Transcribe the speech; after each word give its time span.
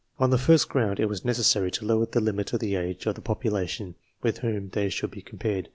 On 0.17 0.31
the 0.31 0.39
first 0.39 0.67
ground, 0.67 0.99
it 0.99 1.05
was 1.07 1.23
necessary 1.23 1.69
to 1.69 1.85
lower 1.85 2.07
the 2.07 2.19
limit 2.19 2.53
of 2.53 2.59
the 2.59 2.73
age 2.75 3.05
of 3.05 3.13
the 3.13 3.21
population 3.21 3.93
with 4.23 4.39
whom 4.39 4.69
they 4.69 4.89
should 4.89 5.11
be 5.11 5.21
compared. 5.21 5.69